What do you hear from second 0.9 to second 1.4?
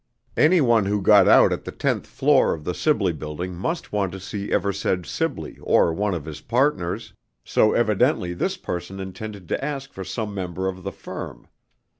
got